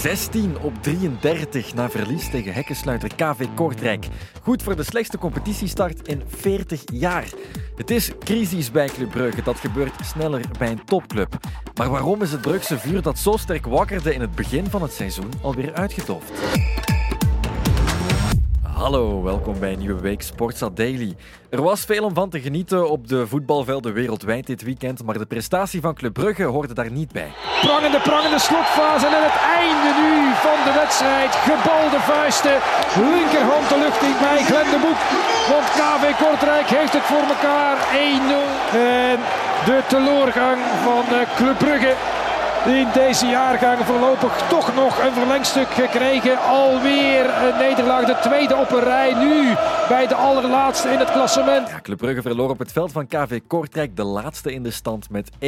16 0.00 0.58
op 0.58 0.82
33 0.82 1.74
na 1.74 1.90
verlies 1.90 2.30
tegen 2.30 2.52
hekkensluiter 2.52 3.14
KV 3.14 3.46
Kortrijk. 3.54 4.06
Goed 4.42 4.62
voor 4.62 4.76
de 4.76 4.82
slechtste 4.82 5.18
competitiestart 5.18 6.08
in 6.08 6.22
40 6.26 6.82
jaar. 6.92 7.24
Het 7.76 7.90
is 7.90 8.10
crisis 8.18 8.70
bij 8.70 8.88
Club 8.88 9.10
Brugge. 9.10 9.42
Dat 9.42 9.58
gebeurt 9.58 9.92
sneller 10.04 10.44
bij 10.58 10.70
een 10.70 10.84
topclub. 10.84 11.38
Maar 11.76 11.90
waarom 11.90 12.22
is 12.22 12.32
het 12.32 12.40
Brugse 12.40 12.78
vuur 12.78 13.02
dat 13.02 13.18
zo 13.18 13.36
sterk 13.36 13.66
wakkerde 13.66 14.14
in 14.14 14.20
het 14.20 14.34
begin 14.34 14.66
van 14.66 14.82
het 14.82 14.92
seizoen 14.92 15.30
alweer 15.42 15.74
uitgedoofd? 15.74 16.32
Hallo, 18.80 19.22
welkom 19.22 19.58
bij 19.58 19.72
een 19.72 19.78
nieuwe 19.78 20.00
week 20.00 20.22
Sportsa 20.22 20.68
Daily. 20.74 21.16
Er 21.50 21.62
was 21.62 21.84
veel 21.84 22.04
om 22.04 22.14
van 22.14 22.30
te 22.30 22.40
genieten 22.40 22.90
op 22.90 23.08
de 23.08 23.26
voetbalvelden 23.26 23.92
wereldwijd 23.92 24.46
dit 24.46 24.62
weekend, 24.62 25.04
maar 25.04 25.18
de 25.18 25.26
prestatie 25.26 25.80
van 25.80 25.94
Club 25.94 26.12
Brugge 26.12 26.42
hoorde 26.42 26.74
daar 26.74 26.90
niet 26.90 27.12
bij. 27.12 27.30
Prangende, 27.60 28.00
prangende 28.00 28.38
slotfase 28.38 29.06
en 29.06 29.24
het 29.28 29.38
einde 29.62 29.90
nu 30.02 30.14
van 30.46 30.58
de 30.66 30.72
wedstrijd. 30.80 31.30
Gebalde 31.48 32.00
vuisten, 32.12 32.56
linkerhand 33.14 33.68
de 33.68 33.78
lucht 33.84 34.02
in 34.02 34.16
bij 34.26 34.38
Glenn 34.48 34.70
de 34.74 34.80
Boek. 34.86 35.00
Want 35.52 35.66
KV 35.78 36.04
Kortrijk 36.22 36.68
heeft 36.78 36.92
het 36.92 37.06
voor 37.10 37.26
elkaar 37.34 37.76
1-0. 37.76 38.72
En 38.72 39.18
de 39.68 39.78
teleurgang 39.88 40.58
van 40.86 41.04
eh, 41.18 41.36
Club 41.36 41.58
Brugge 41.58 41.94
in 42.66 42.88
deze 42.94 43.26
jaargang 43.26 43.78
voorlopig 43.84 44.48
toch 44.48 44.74
nog 44.74 45.04
een 45.04 45.12
verlengstuk 45.12 45.68
gekregen. 45.68 46.38
Alweer 46.38 47.24
een 47.24 47.58
nederlaag, 47.58 48.06
de 48.06 48.18
tweede 48.22 48.56
op 48.56 48.70
een 48.70 48.80
rij. 48.80 49.14
Nu 49.14 49.54
bij 49.88 50.06
de 50.06 50.14
allerlaatste 50.14 50.88
in 50.88 50.98
het 50.98 51.10
klassement. 51.10 51.68
Ja, 51.68 51.80
Club 51.80 51.98
Brugge 51.98 52.22
verloor 52.22 52.50
op 52.50 52.58
het 52.58 52.72
veld 52.72 52.92
van 52.92 53.06
KV 53.06 53.40
Kortrijk 53.46 53.96
de 53.96 54.04
laatste 54.04 54.52
in 54.52 54.62
de 54.62 54.70
stand 54.70 55.10
met 55.10 55.30
1-0. 55.30 55.38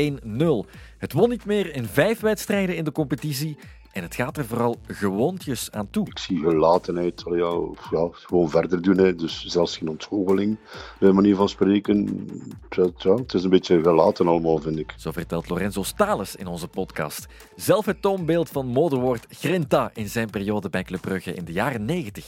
Het 0.99 1.13
won 1.13 1.29
niet 1.29 1.45
meer 1.45 1.75
in 1.75 1.87
vijf 1.87 2.21
wedstrijden 2.21 2.77
in 2.77 2.85
de 2.85 2.93
competitie. 2.93 3.59
En 3.93 4.03
het 4.03 4.15
gaat 4.15 4.37
er 4.37 4.45
vooral 4.45 4.77
gewoontjes 4.87 5.71
aan 5.71 5.91
toe. 5.91 6.07
Ik 6.07 6.19
zie 6.19 6.39
gelatenheid, 6.39 7.23
ja, 7.25 7.61
ja, 7.91 8.09
gewoon 8.13 8.51
verder 8.51 8.83
doen. 8.83 8.99
Hè. 8.99 9.15
Dus 9.15 9.45
zelfs 9.45 9.77
geen 9.77 9.89
ontgoocheling, 9.89 10.59
bij 10.99 11.13
manier 11.13 11.37
van 11.37 11.49
spreken. 11.49 12.27
Ja, 12.71 13.15
het 13.15 13.35
is 13.35 13.45
een 13.45 13.51
beetje 13.51 13.83
gelaten 13.83 14.27
allemaal, 14.29 14.59
vind 14.59 14.79
ik. 14.79 14.95
Zo 14.97 15.11
vertelt 15.13 15.49
Lorenzo 15.49 15.83
Stales 15.83 16.37
in 16.37 16.47
onze 16.47 16.69
podcast. 16.69 17.27
Zelf 17.57 17.87
het 17.87 18.03
toonbeeld 18.03 18.49
van 18.49 18.67
modewoord 18.67 19.27
Grinta 19.29 19.91
in 19.95 20.09
zijn 20.09 20.31
periode 20.31 20.69
bij 20.71 20.83
Club 20.83 21.01
Brugge 21.01 21.35
in 21.35 21.45
de 21.45 21.53
jaren 21.53 21.85
90. 21.85 22.25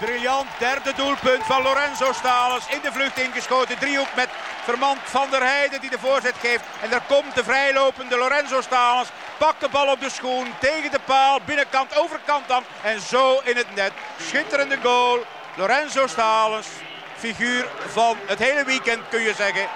Briljant 0.00 0.46
derde 0.58 0.92
doelpunt 0.96 1.42
van 1.42 1.62
Lorenzo 1.62 2.12
Stales. 2.12 2.68
In 2.74 2.80
de 2.82 2.92
vlucht 2.92 3.18
ingeschoten. 3.18 3.78
Driehoek 3.78 4.12
met 4.16 4.28
Vermand 4.68 4.98
van 5.04 5.30
der 5.30 5.42
Heijden 5.42 5.80
die 5.80 5.90
de 5.90 5.98
voorzet 5.98 6.34
geeft. 6.40 6.64
En 6.82 6.90
daar 6.90 7.02
komt 7.08 7.34
de 7.34 7.44
vrijlopende 7.44 8.16
Lorenzo 8.16 8.60
Stales. 8.60 9.08
Pakt 9.38 9.60
de 9.60 9.68
bal 9.68 9.92
op 9.92 10.00
de 10.00 10.10
schoen. 10.10 10.46
Tegen 10.60 10.90
de 10.90 10.98
paal. 11.04 11.38
Binnenkant, 11.44 11.98
overkant 11.98 12.48
dan. 12.48 12.62
En 12.82 13.00
zo 13.00 13.40
in 13.44 13.56
het 13.56 13.74
net. 13.74 13.92
Schitterende 14.20 14.78
goal. 14.82 15.18
Lorenzo 15.56 16.06
Stales. 16.06 16.66
Figuur 17.16 17.68
van 17.86 18.16
het 18.26 18.38
hele 18.38 18.64
weekend 18.64 19.00
kun 19.08 19.20
je 19.20 19.34
zeggen. 19.34 19.66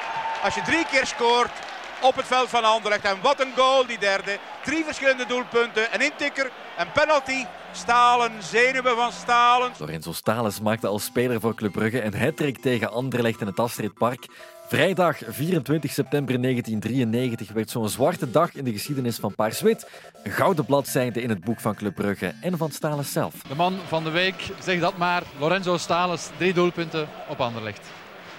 Als 0.42 0.54
je 0.54 0.62
drie 0.62 0.86
keer 0.86 1.06
scoort 1.06 1.52
op 2.00 2.16
het 2.16 2.26
veld 2.26 2.48
van 2.48 2.64
Anderlecht. 2.64 3.04
En 3.04 3.20
wat 3.22 3.40
een 3.40 3.52
goal 3.56 3.86
die 3.86 3.98
derde. 3.98 4.38
Drie 4.64 4.84
verschillende 4.84 5.26
doelpunten. 5.26 5.94
Een 5.94 6.00
intikker, 6.00 6.50
een 6.78 6.92
penalty. 6.92 7.46
Stalen, 7.72 8.32
zenuwen 8.42 8.96
van 8.96 9.12
Stalen. 9.12 9.72
Lorenzo 9.78 10.12
Stales 10.12 10.60
maakte 10.60 10.86
als 10.86 11.04
speler 11.04 11.40
voor 11.40 11.54
Club 11.54 11.72
Brugge 11.72 12.02
een 12.02 12.18
hat 12.18 12.62
tegen 12.62 12.92
Anderlecht 12.92 13.40
in 13.40 13.46
het 13.46 13.58
Astridpark. 13.58 14.26
Vrijdag 14.72 15.18
24 15.28 15.90
september 15.90 16.42
1993 16.42 17.52
werd 17.52 17.70
zo'n 17.70 17.88
zwarte 17.88 18.30
dag 18.30 18.54
in 18.54 18.64
de 18.64 18.72
geschiedenis 18.72 19.16
van 19.16 19.34
Paars-Wit. 19.34 19.90
Een 20.22 20.30
gouden 20.30 20.64
bladzijde 20.64 21.22
in 21.22 21.28
het 21.28 21.44
boek 21.44 21.60
van 21.60 21.74
Club 21.74 21.94
Brugge 21.94 22.32
en 22.40 22.56
van 22.56 22.70
Stales 22.70 23.12
zelf. 23.12 23.34
De 23.48 23.54
man 23.54 23.74
van 23.86 24.04
de 24.04 24.10
week, 24.10 24.50
zeg 24.62 24.80
dat 24.80 24.96
maar, 24.96 25.22
Lorenzo 25.38 25.76
Stales, 25.76 26.28
drie 26.36 26.52
doelpunten 26.52 27.08
op 27.28 27.40
Anderlecht. 27.40 27.80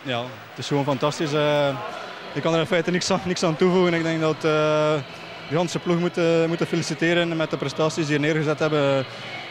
Ja, 0.01 0.21
het 0.21 0.57
is 0.57 0.67
gewoon 0.67 0.83
fantastisch. 0.83 1.33
Uh, 1.33 1.77
ik 2.33 2.41
kan 2.41 2.53
er 2.53 2.59
in 2.59 2.65
feite 2.65 2.91
niks, 2.91 3.11
niks 3.25 3.43
aan 3.43 3.55
toevoegen. 3.55 3.93
Ik 3.93 4.03
denk 4.03 4.21
dat 4.21 4.35
uh, 4.35 4.41
de 4.41 5.01
hele 5.49 5.79
ploeg 5.83 5.99
moeten, 5.99 6.47
moeten 6.47 6.67
feliciteren 6.67 7.37
met 7.37 7.49
de 7.49 7.57
prestaties 7.57 8.05
die 8.05 8.15
er 8.15 8.21
neergezet 8.21 8.59
hebben. 8.59 8.97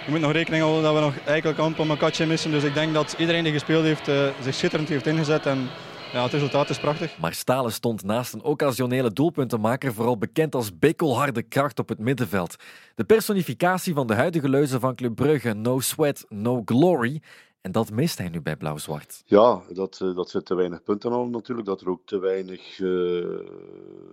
Je 0.04 0.10
moet 0.10 0.20
nog 0.20 0.32
rekening 0.32 0.62
houden 0.62 0.82
dat 0.82 0.94
we 0.94 1.00
nog 1.00 1.14
eigenlijk 1.24 1.58
amper 1.58 1.90
een 1.90 1.96
katje 1.96 2.26
missen. 2.26 2.50
Dus 2.50 2.62
ik 2.62 2.74
denk 2.74 2.94
dat 2.94 3.14
iedereen 3.18 3.44
die 3.44 3.52
gespeeld 3.52 3.84
heeft 3.84 4.08
uh, 4.08 4.28
zich 4.42 4.54
schitterend 4.54 4.88
heeft 4.88 5.06
ingezet. 5.06 5.46
En 5.46 5.68
ja, 6.12 6.22
het 6.22 6.32
resultaat 6.32 6.70
is 6.70 6.80
prachtig. 6.80 7.18
Maar 7.18 7.34
Stalen 7.34 7.72
stond 7.72 8.04
naast 8.04 8.32
een 8.32 8.42
occasionele 8.42 9.12
doelpuntenmaker 9.12 9.94
vooral 9.94 10.18
bekend 10.18 10.54
als 10.54 10.78
bikkelharde 10.78 11.42
kracht 11.42 11.78
op 11.78 11.88
het 11.88 11.98
middenveld. 11.98 12.56
De 12.94 13.04
personificatie 13.04 13.94
van 13.94 14.06
de 14.06 14.14
huidige 14.14 14.48
leuze 14.48 14.80
van 14.80 14.94
Club 14.94 15.14
Brugge, 15.14 15.52
no 15.52 15.80
sweat, 15.80 16.24
no 16.28 16.62
glory. 16.64 17.22
En 17.60 17.72
dat 17.72 17.90
mist 17.90 18.18
hij 18.18 18.28
nu 18.28 18.40
bij 18.40 18.56
Blauw-Zwart. 18.56 19.22
Ja, 19.24 19.62
dat, 19.72 19.98
eh, 20.02 20.14
dat 20.14 20.30
ze 20.30 20.42
te 20.42 20.54
weinig 20.54 20.82
punten 20.82 21.12
al 21.12 21.26
natuurlijk. 21.26 21.66
Dat 21.66 21.80
er 21.80 21.88
ook 21.88 22.02
te 22.04 22.18
weinig 22.18 22.78
uh, 22.78 22.88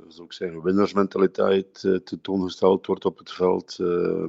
zou 0.07 0.25
ik 0.25 0.33
zeggen, 0.33 0.63
winnersmentaliteit 0.63 1.83
uh, 1.83 1.97
tentoongesteld 1.97 2.85
wordt 2.85 3.05
op 3.05 3.17
het 3.17 3.31
veld. 3.31 3.77
Uh, 3.81 4.23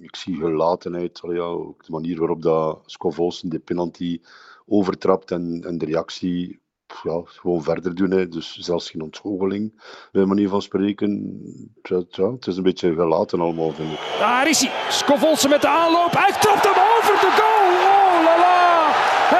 ik 0.00 0.16
zie 0.16 0.36
gelatenheid. 0.36 1.20
Ja, 1.22 1.42
ook 1.42 1.84
de 1.84 1.92
manier 1.92 2.18
waarop 2.18 2.42
dat 2.42 2.82
Scovolsen 2.86 3.48
de 3.48 3.58
penalty 3.58 4.20
overtrapt 4.66 5.30
en, 5.30 5.64
en 5.64 5.78
de 5.78 5.84
reactie 5.84 6.62
ja, 7.02 7.20
gewoon 7.24 7.62
verder 7.62 7.94
doen. 7.94 8.10
Hè. 8.10 8.28
Dus 8.28 8.56
zelfs 8.56 8.90
geen 8.90 9.02
ontgoocheling, 9.02 9.82
bij 10.12 10.24
manier 10.24 10.48
van 10.48 10.62
spreken. 10.62 11.40
Ja, 11.82 12.02
het 12.32 12.46
is 12.46 12.56
een 12.56 12.62
beetje 12.62 12.94
gelaten 12.94 13.40
allemaal, 13.40 13.72
vind 13.72 13.92
ik. 13.92 13.98
Daar 14.18 14.48
is 14.48 14.60
hij. 14.60 14.70
Scovolsen 14.88 15.50
met 15.50 15.60
de 15.60 15.68
aanloop. 15.68 16.12
Hij 16.12 16.32
trapt 16.40 16.64
hem 16.64 16.82
over 16.98 17.14
de 17.20 17.30
goal. 17.40 17.72
Oh 17.94 18.24
la 18.24 18.38
la. 18.38 18.86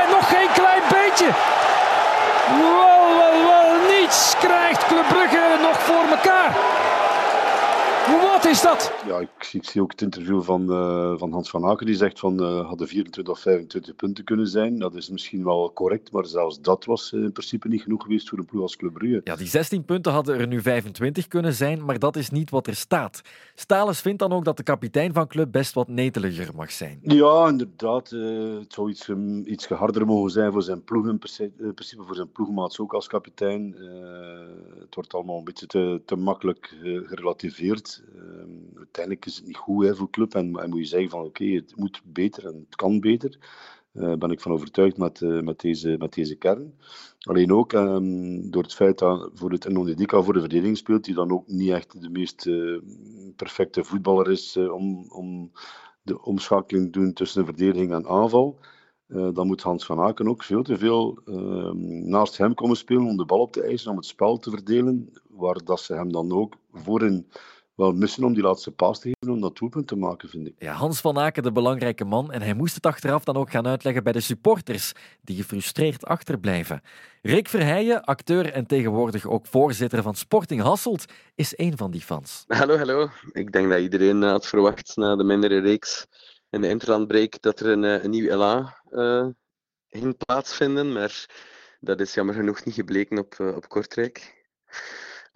En 0.03 0.11
nog 0.11 0.29
geen 0.29 0.53
klein 0.53 0.83
beetje. 0.91 1.29
Wel. 2.49 2.95
Niets 4.01 4.35
krijgt 4.39 4.87
Club 4.87 5.09
Brugge 5.09 5.59
nog 5.63 5.79
voor 5.81 6.05
elkaar. 6.17 6.84
Wat 8.45 8.53
is 8.53 8.63
dat? 8.63 8.93
Ja, 9.07 9.19
ik, 9.19 9.49
ik, 9.53 9.65
zie 9.65 9.83
ook 9.83 9.91
het 9.91 10.03
interview 10.03 10.43
van, 10.43 10.71
uh, 10.71 11.19
van 11.19 11.33
Hans 11.33 11.51
van 11.51 11.65
Aken. 11.65 11.87
Die 11.87 11.95
zegt 11.95 12.19
van 12.19 12.43
uh, 12.43 12.67
hadden 12.67 12.89
24 12.89 13.35
of 13.35 13.41
25 13.41 13.97
punten 13.97 14.25
kunnen 14.25 14.47
zijn. 14.47 14.79
Dat 14.79 14.95
is 14.95 15.09
misschien 15.09 15.45
wel 15.45 15.73
correct, 15.73 16.13
maar 16.13 16.27
zelfs 16.27 16.61
dat 16.61 16.85
was 16.85 17.13
in 17.13 17.33
principe 17.33 17.69
niet 17.69 17.83
genoeg 17.83 18.03
geweest 18.03 18.29
voor 18.29 18.39
een 18.39 18.45
ploeg 18.45 18.63
als 18.63 18.77
Club 18.77 18.93
Brugge. 18.93 19.21
Ja, 19.25 19.37
die 19.37 19.47
16 19.47 19.85
punten 19.85 20.13
hadden 20.13 20.39
er 20.39 20.47
nu 20.47 20.61
25 20.61 21.29
kunnen 21.29 21.53
zijn, 21.53 21.85
maar 21.85 21.99
dat 21.99 22.17
is 22.17 22.31
niet 22.31 22.51
wat 22.51 22.67
er 22.67 22.75
staat. 22.75 23.23
Stales 23.55 24.01
vindt 24.01 24.19
dan 24.19 24.33
ook 24.33 24.45
dat 24.45 24.57
de 24.57 24.63
kapitein 24.63 25.13
van 25.13 25.27
Club 25.27 25.53
best 25.53 25.75
wat 25.75 25.89
neteliger 25.89 26.55
mag 26.55 26.73
zijn. 26.73 26.99
Ja, 27.03 27.49
inderdaad. 27.49 28.11
Uh, 28.11 28.59
het 28.59 28.73
zou 28.73 28.91
iets, 28.91 29.09
um, 29.09 29.47
iets 29.47 29.67
geharder 29.67 30.07
mogen 30.07 30.31
zijn 30.31 30.53
voor 30.53 30.63
zijn 30.63 30.85
ploeg, 30.85 31.07
in 31.07 31.19
principe 31.19 32.03
voor 32.03 32.15
zijn 32.15 32.33
ploegmaats 32.33 32.81
ook 32.81 32.95
als 32.95 33.07
kapitein. 33.07 33.75
het 34.81 34.95
wordt 34.95 35.15
allemaal 35.15 35.39
een 35.39 35.45
beetje 35.45 35.67
te, 35.67 36.03
te 36.05 36.17
makkelijk 36.17 36.77
gerelativeerd. 36.83 38.03
Ehm, 38.39 38.77
uiteindelijk 38.77 39.27
is 39.27 39.37
het 39.37 39.47
niet 39.47 39.57
goed 39.57 39.85
hè, 39.85 39.95
voor 39.95 40.11
club 40.11 40.35
en, 40.35 40.51
moet 40.51 40.79
je 40.79 40.85
zeggen 40.85 41.11
van 41.11 41.25
oké, 41.25 41.45
het 41.45 41.77
moet 41.77 42.03
beter 42.05 42.47
en 42.47 42.55
het 42.55 42.77
kan 42.77 43.01
beter. 43.01 43.39
Daar 43.93 44.11
uh, 44.11 44.17
ben 44.17 44.31
ik 44.31 44.41
van 44.41 44.53
overtuigd 44.53 44.97
met, 44.97 45.21
uh, 45.21 45.43
met, 45.43 45.61
deze, 45.61 45.97
met 45.99 46.13
deze 46.13 46.35
kern. 46.35 46.75
Alleen 47.19 47.53
ook 47.53 47.73
um, 47.73 48.51
door 48.51 48.63
het 48.63 48.75
feit 48.75 48.99
dat 48.99 49.31
voor 49.35 49.51
het 49.51 49.67
voor 50.09 50.33
de 50.33 50.41
verdediging 50.41 50.77
speelt, 50.77 51.05
die 51.05 51.15
dan 51.15 51.33
ook 51.33 51.47
niet 51.47 51.71
echt 51.71 52.01
de 52.01 52.09
meest 52.09 52.47
uh, 52.47 52.81
perfecte 53.37 53.85
voetballer 53.85 54.31
is 54.31 54.57
om, 54.57 55.11
om 55.11 55.53
de 56.03 56.23
omschakeling 56.23 56.93
te 56.93 56.99
doen 56.99 57.13
tussen 57.13 57.45
verdediging 57.45 57.93
en 57.93 58.07
aanval. 58.07 58.59
dan 59.07 59.47
moet 59.47 59.63
Hans 59.63 59.87
van 59.87 60.01
Aken 60.01 60.29
ook 60.29 60.43
veel 60.43 60.63
te 60.63 60.79
veel 60.79 61.19
ehm, 61.25 62.09
naast 62.09 62.37
hem 62.37 62.55
komen 62.55 62.77
spelen 62.77 63.07
om 63.07 63.17
de 63.17 63.25
bal 63.25 63.41
op 63.41 63.53
te 63.53 63.63
eisen, 63.63 63.91
om 63.91 63.97
het 63.97 64.07
spel 64.07 64.39
te 64.39 64.51
verdelen, 64.51 65.13
waar 65.29 65.65
dat 65.65 65.81
ze 65.81 65.95
hem 65.95 66.13
dan 66.13 66.33
ook 66.33 66.55
voorin 66.73 67.27
wel 67.75 67.93
missen 67.93 68.25
om 68.25 68.35
die 68.35 68.43
laatste 68.43 68.71
paas 68.71 69.01
te 69.01 69.09
geven 69.09 69.35
om 69.35 69.41
dat 69.41 69.57
doelpunt 69.57 69.87
te 69.87 69.97
maken, 69.97 70.29
vind 70.29 70.47
ik. 70.47 70.55
Ja, 70.59 70.73
Hans 70.73 71.01
van 71.01 71.19
Aken, 71.19 71.43
de 71.43 71.53
belangrijke 71.53 72.05
man, 72.05 72.33
en 72.33 72.43
hij 72.43 72.55
moest 72.55 72.75
het 72.75 72.87
achteraf 72.87 73.25
dan 73.25 73.37
ook 73.37 73.51
gaan 73.51 73.67
uitleggen 73.67 74.03
bij 74.03 74.13
de 74.13 74.21
supporters, 74.21 74.93
die 75.23 75.37
gefrustreerd 75.37 76.05
achterblijven. 76.05 76.83
Rick 77.23 77.49
Verheijen, 77.49 78.05
acteur 78.05 78.53
en 78.53 78.67
tegenwoordig 78.67 79.27
ook 79.27 79.47
voorzitter 79.47 80.03
van 80.03 80.15
Sporting 80.15 80.61
Hasselt, 80.61 81.05
is 81.35 81.59
een 81.59 81.77
van 81.77 81.91
die 81.91 82.01
fans. 82.01 82.45
Hallo, 82.47 82.77
hallo. 82.77 83.09
Ik 83.33 83.53
denk 83.53 83.71
dat 83.71 83.81
iedereen 83.81 84.23
had 84.23 84.47
verwacht 84.47 84.97
na 84.97 85.17
de 85.17 85.25
mindere 85.25 85.59
reeks 85.59 86.07
en 86.51 86.61
de 86.61 86.69
interlandbreak 86.69 87.41
dat 87.41 87.61
er 87.61 87.67
een, 87.67 87.85
eh, 87.85 88.03
een 88.03 88.11
nieuw 88.11 88.29
elan 88.31 88.73
uh, 88.91 89.27
ging 89.89 90.17
plaatsvinden, 90.17 90.93
maar 90.93 91.27
dat 91.81 92.01
is 92.01 92.15
jammer 92.15 92.35
genoeg 92.35 92.65
niet 92.65 92.75
gebleken 92.75 93.19
op, 93.19 93.35
uh, 93.41 93.57
op 93.57 93.69
Kortrijk. 93.69 94.45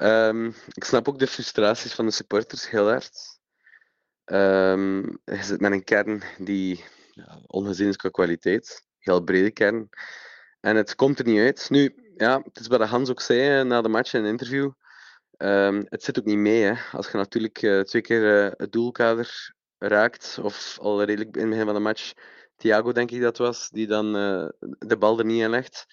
Um, 0.02 0.54
ik 0.72 0.84
snap 0.84 1.08
ook 1.08 1.18
de 1.18 1.26
frustraties 1.26 1.94
van 1.94 2.06
de 2.06 2.12
supporters 2.12 2.70
heel 2.70 2.88
hard. 2.88 3.38
Um, 4.24 5.20
je 5.24 5.42
zit 5.42 5.60
met 5.60 5.72
een 5.72 5.84
kern 5.84 6.22
die 6.38 6.84
ja, 7.10 7.40
ongezien 7.46 7.88
is 7.88 7.96
qua 7.96 8.08
kwaliteit. 8.08 8.86
Heel 8.98 9.20
brede 9.20 9.50
kern. 9.50 9.88
En 10.60 10.76
het 10.76 10.94
komt 10.94 11.18
er 11.18 11.24
niet 11.24 11.40
uit. 11.40 11.70
Nu, 11.70 11.94
ja, 12.16 12.40
het 12.44 12.60
is 12.60 12.66
wat 12.66 12.82
Hans 12.82 13.10
ook 13.10 13.20
zei 13.20 13.64
na 13.64 13.82
de 13.82 13.88
match 13.88 14.12
in 14.14 14.24
een 14.24 14.30
interview. 14.30 14.70
Ehm, 15.36 15.82
het 15.88 16.02
zit 16.02 16.18
ook 16.18 16.24
niet 16.24 16.38
mee. 16.38 16.62
Hè. 16.62 16.74
Als 16.92 17.10
je 17.10 17.16
natuurlijk 17.16 17.62
uh, 17.62 17.80
twee 17.80 18.02
keer 18.02 18.44
uh, 18.44 18.52
het 18.56 18.72
doelkader 18.72 19.54
raakt, 19.78 20.38
of 20.42 20.78
al 20.80 21.04
redelijk 21.04 21.36
in 21.36 21.40
het 21.40 21.50
begin 21.50 21.64
van 21.64 21.74
de 21.74 21.80
match, 21.80 22.12
Thiago 22.56 22.92
denk 22.92 23.10
ik 23.10 23.20
dat 23.20 23.38
was, 23.38 23.68
die 23.68 23.86
dan 23.86 24.06
uh, 24.06 24.48
de 24.78 24.96
bal 24.98 25.18
er 25.18 25.24
niet 25.24 25.42
in 25.42 25.50
legt, 25.50 25.86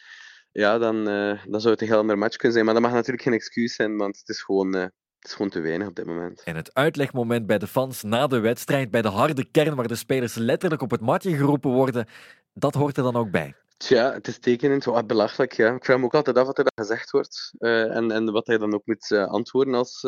ja, 0.62 0.78
dan, 0.78 1.04
dan 1.46 1.62
zou 1.62 1.74
het 1.74 1.82
een 1.82 1.88
heel 1.88 1.98
ander 1.98 2.18
match 2.18 2.36
kunnen 2.36 2.54
zijn. 2.54 2.66
Maar 2.66 2.74
dat 2.74 2.84
mag 2.84 2.94
natuurlijk 2.94 3.24
geen 3.24 3.34
excuus 3.34 3.76
zijn, 3.76 3.98
want 3.98 4.18
het 4.18 4.30
is 4.30 4.42
gewoon, 4.42 4.74
het 4.74 4.92
is 5.20 5.34
gewoon 5.34 5.52
te 5.52 5.60
weinig 5.60 5.88
op 5.88 5.96
dit 5.96 6.06
moment. 6.06 6.42
En 6.44 6.56
het 6.56 6.74
uitlegmoment 6.74 7.46
bij 7.46 7.58
de 7.58 7.68
fans 7.68 8.04
na 8.04 8.28
de 8.28 8.40
wedstrijd, 8.40 8.92
bij 8.92 9.02
de 9.02 9.08
harde 9.08 9.46
kern 9.52 9.76
waar 9.76 9.88
de 9.88 9.96
spelers 9.96 10.36
letterlijk 10.36 10.82
op 10.82 10.92
het 10.92 11.02
matje 11.02 11.36
geroepen 11.36 11.72
worden, 11.72 12.08
dat 12.54 12.74
hoort 12.74 12.98
er 12.98 13.04
dan 13.04 13.16
ook 13.16 13.32
bij. 13.32 13.56
Tja, 13.78 14.14
het 14.14 14.28
is 14.28 14.40
tekenend, 14.40 14.84
wat 14.84 15.08
belachelijk. 15.08 15.54
Ja. 15.54 15.76
Ik 15.76 15.86
vraag 15.86 15.98
me 15.98 16.04
ook 16.04 16.14
altijd 16.14 16.38
af 16.38 16.46
wat 16.46 16.58
er 16.58 16.64
dan 16.64 16.86
gezegd 16.86 17.12
wordt 17.12 17.54
uh, 17.60 17.96
en, 17.96 18.12
en 18.12 18.32
wat 18.32 18.48
hij 18.48 18.58
dan 18.58 18.74
ook 18.74 18.86
moet 18.86 19.12
antwoorden 19.12 19.74
als, 19.74 20.08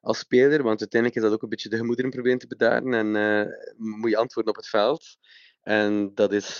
als 0.00 0.18
speler. 0.18 0.62
Want 0.62 0.80
uiteindelijk 0.80 1.20
is 1.20 1.26
dat 1.26 1.32
ook 1.32 1.42
een 1.42 1.48
beetje 1.48 1.68
de 1.68 1.76
gemoederen 1.76 2.10
proberen 2.10 2.38
te 2.38 2.46
bedaren 2.46 2.94
en 2.94 3.48
moet 3.76 4.10
je 4.10 4.16
antwoorden 4.16 4.52
op 4.52 4.58
het 4.58 4.68
veld. 4.68 5.16
En 5.64 6.10
dat 6.14 6.32
is 6.32 6.58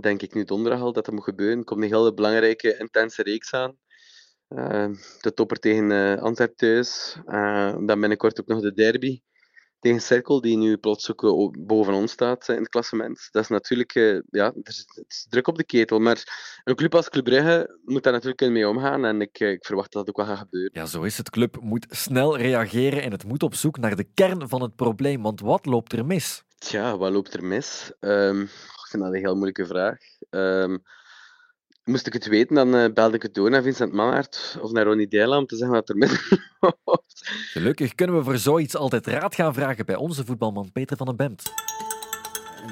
denk 0.00 0.22
ik 0.22 0.34
nu 0.34 0.44
donderdag 0.44 0.80
al 0.80 0.92
dat 0.92 1.04
dat 1.04 1.14
moet 1.14 1.24
gebeuren. 1.24 1.58
Er 1.58 1.64
komt 1.64 1.82
een 1.82 1.92
hele 1.92 2.14
belangrijke, 2.14 2.76
intense 2.78 3.22
reeks 3.22 3.54
aan. 3.54 3.76
de 5.20 5.32
topper 5.34 5.58
tegen 5.58 6.18
Antwerp 6.20 6.56
thuis. 6.56 7.16
dan 7.86 8.00
binnenkort 8.00 8.40
ook 8.40 8.46
nog 8.46 8.60
de 8.60 8.72
derby 8.72 9.20
tegen 9.86 10.00
Cirkel, 10.00 10.40
die 10.40 10.56
nu 10.56 10.76
plots 10.76 11.10
ook 11.10 11.24
eh, 11.24 11.64
boven 11.66 11.94
ons 11.94 12.12
staat 12.12 12.48
eh, 12.48 12.54
in 12.54 12.60
het 12.62 12.70
klassement. 12.70 13.28
Dat 13.30 13.42
is 13.42 13.48
natuurlijk, 13.48 13.94
eh, 13.94 14.18
ja, 14.30 14.52
het 14.62 14.68
is 15.08 15.26
druk 15.28 15.48
op 15.48 15.56
de 15.56 15.64
ketel. 15.64 15.98
Maar 15.98 16.60
een 16.64 16.74
club 16.74 16.94
als 16.94 17.08
Club 17.08 17.24
Brugge 17.24 17.78
moet 17.84 18.02
daar 18.02 18.12
natuurlijk 18.12 18.52
mee 18.52 18.68
omgaan. 18.68 19.04
En 19.04 19.20
ik, 19.20 19.38
ik 19.38 19.64
verwacht 19.64 19.92
dat 19.92 20.06
dat 20.06 20.14
ook 20.14 20.26
wel 20.26 20.36
gaat 20.36 20.44
gebeuren. 20.44 20.70
Ja, 20.72 20.86
zo 20.86 21.02
is 21.02 21.18
het. 21.18 21.30
Club 21.30 21.60
moet 21.60 21.86
snel 21.88 22.36
reageren 22.36 23.02
en 23.02 23.10
het 23.10 23.24
moet 23.24 23.42
op 23.42 23.54
zoek 23.54 23.78
naar 23.78 23.96
de 23.96 24.06
kern 24.14 24.48
van 24.48 24.62
het 24.62 24.76
probleem. 24.76 25.22
Want 25.22 25.40
wat 25.40 25.66
loopt 25.66 25.92
er 25.92 26.06
mis? 26.06 26.44
Tja, 26.66 26.96
wat 26.96 27.12
loopt 27.12 27.34
er 27.34 27.44
mis? 27.44 27.92
Um, 28.00 28.42
ik 28.42 28.86
vind 28.90 29.02
dat 29.02 29.12
een 29.12 29.18
heel 29.18 29.34
moeilijke 29.34 29.66
vraag. 29.66 29.98
Um, 30.30 30.82
Moest 31.84 32.06
ik 32.06 32.12
het 32.12 32.26
weten, 32.26 32.54
dan 32.54 32.74
uh, 32.74 32.92
belde 32.92 33.16
ik 33.16 33.22
het 33.22 33.34
door 33.34 33.50
naar 33.50 33.62
Vincent 33.62 33.92
Mannaert 33.92 34.58
of 34.60 34.72
naar 34.72 34.84
Ronnie 34.84 35.08
Deila 35.08 35.36
om 35.36 35.46
te 35.46 35.56
zeggen 35.56 35.76
wat 35.76 35.88
er 35.88 35.96
mis 35.96 36.38
was. 36.84 36.98
Gelukkig 37.52 37.94
kunnen 37.94 38.16
we 38.16 38.24
voor 38.24 38.38
zoiets 38.38 38.76
altijd 38.76 39.06
raad 39.06 39.34
gaan 39.34 39.54
vragen 39.54 39.86
bij 39.86 39.96
onze 39.96 40.24
voetbalman 40.24 40.72
Peter 40.72 40.96
van 40.96 41.06
den 41.06 41.16
Bemt 41.16 41.42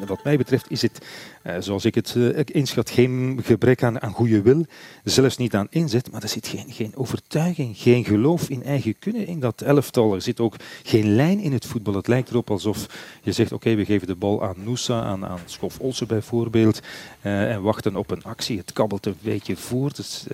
wat 0.06 0.24
mij 0.24 0.36
betreft 0.36 0.70
is 0.70 0.82
het, 0.82 0.98
eh, 1.42 1.56
zoals 1.58 1.84
ik 1.84 1.94
het 1.94 2.14
uh, 2.16 2.38
inschat, 2.44 2.90
geen 2.90 3.40
gebrek 3.42 3.82
aan, 3.82 4.02
aan 4.02 4.12
goede 4.12 4.42
wil. 4.42 4.66
Zelfs 5.04 5.36
niet 5.36 5.54
aan 5.54 5.66
inzet, 5.70 6.10
maar 6.10 6.22
er 6.22 6.28
zit 6.28 6.46
geen, 6.46 6.64
geen 6.68 6.92
overtuiging, 6.96 7.76
geen 7.76 8.04
geloof 8.04 8.48
in 8.48 8.62
eigen 8.64 8.98
kunnen 8.98 9.26
in 9.26 9.40
dat 9.40 9.60
elftal. 9.60 10.14
Er 10.14 10.22
zit 10.22 10.40
ook 10.40 10.54
geen 10.82 11.14
lijn 11.14 11.40
in 11.40 11.52
het 11.52 11.66
voetbal. 11.66 11.94
Het 11.94 12.06
lijkt 12.06 12.30
erop 12.30 12.50
alsof 12.50 12.86
je 13.22 13.32
zegt, 13.32 13.52
oké, 13.52 13.74
we 13.74 13.84
geven 13.84 14.06
de 14.06 14.14
bal 14.14 14.44
aan 14.44 14.56
Noosa, 14.64 15.02
aan, 15.02 15.26
aan 15.26 15.38
Schof 15.44 15.78
Olsen 15.78 16.06
bijvoorbeeld, 16.06 16.80
uh, 17.22 17.52
en 17.52 17.62
wachten 17.62 17.96
op 17.96 18.10
een 18.10 18.24
actie. 18.24 18.58
Het 18.58 18.72
kabbelt 18.72 19.06
een 19.06 19.16
beetje 19.20 19.56
voort. 19.56 19.96
Dus, 19.96 20.24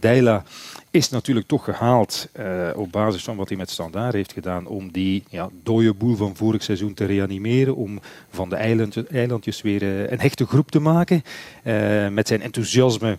Deila 0.00 0.44
is 0.90 1.08
natuurlijk 1.08 1.46
toch 1.46 1.64
gehaald 1.64 2.28
op 2.74 2.92
basis 2.92 3.24
van 3.24 3.36
wat 3.36 3.48
hij 3.48 3.56
met 3.56 3.70
Standaard 3.70 4.12
heeft 4.12 4.32
gedaan 4.32 4.66
om 4.66 4.92
die 4.92 5.24
ja, 5.28 5.48
dode 5.62 5.94
boel 5.94 6.16
van 6.16 6.36
vorig 6.36 6.62
seizoen 6.62 6.94
te 6.94 7.04
reanimeren, 7.04 7.76
om 7.76 8.00
van 8.30 8.48
de 8.48 8.56
eilanden 8.56 9.05
eilandjes 9.08 9.62
weer 9.62 9.82
eh, 9.82 10.10
een 10.10 10.20
hechte 10.20 10.46
groep 10.46 10.70
te 10.70 10.80
maken. 10.80 11.22
Eh, 11.62 12.08
met 12.08 12.28
zijn 12.28 12.42
enthousiasme 12.42 13.18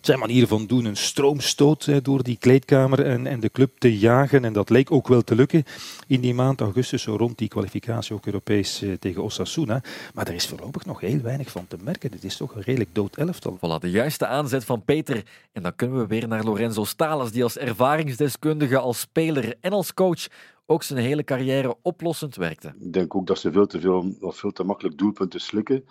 zijn 0.00 0.18
manier 0.18 0.46
van 0.46 0.66
doen, 0.66 0.84
een 0.84 0.96
stroomstoot 0.96 1.86
eh, 1.86 1.96
door 2.02 2.22
die 2.22 2.36
kleedkamer 2.36 3.06
en, 3.06 3.26
en 3.26 3.40
de 3.40 3.50
club 3.50 3.70
te 3.78 3.98
jagen. 3.98 4.44
En 4.44 4.52
dat 4.52 4.70
leek 4.70 4.90
ook 4.90 5.08
wel 5.08 5.22
te 5.22 5.34
lukken 5.34 5.64
in 6.06 6.20
die 6.20 6.34
maand 6.34 6.60
augustus, 6.60 7.02
zo 7.02 7.16
rond 7.16 7.38
die 7.38 7.48
kwalificatie 7.48 8.14
ook 8.14 8.26
Europees 8.26 8.84
tegen 8.98 9.22
Osasuna. 9.22 9.82
Maar 10.14 10.26
er 10.26 10.34
is 10.34 10.46
voorlopig 10.46 10.84
nog 10.84 11.00
heel 11.00 11.20
weinig 11.20 11.50
van 11.50 11.66
te 11.68 11.76
merken. 11.82 12.10
Dit 12.10 12.24
is 12.24 12.36
toch 12.36 12.54
een 12.54 12.62
redelijk 12.62 12.94
dood 12.94 13.16
elftal. 13.16 13.56
Voilà, 13.56 13.80
de 13.80 13.90
juiste 13.90 14.26
aanzet 14.26 14.64
van 14.64 14.82
Peter. 14.84 15.22
En 15.52 15.62
dan 15.62 15.76
kunnen 15.76 15.98
we 15.98 16.06
weer 16.06 16.28
naar 16.28 16.44
Lorenzo 16.44 16.84
Stalas, 16.84 17.32
die 17.32 17.42
als 17.42 17.58
ervaringsdeskundige, 17.58 18.78
als 18.78 19.00
speler 19.00 19.54
en 19.60 19.72
als 19.72 19.94
coach 19.94 20.26
ook 20.72 20.82
zijn 20.82 20.98
hele 20.98 21.24
carrière 21.24 21.76
oplossend 21.82 22.36
werkte. 22.36 22.74
Ik 22.78 22.92
denk 22.92 23.16
ook 23.16 23.26
dat 23.26 23.38
ze 23.38 23.52
veel 23.52 23.66
te, 23.66 23.80
veel, 23.80 24.14
of 24.20 24.36
veel 24.36 24.52
te 24.52 24.64
makkelijk 24.64 24.98
doelpunten 24.98 25.40
slikken. 25.40 25.84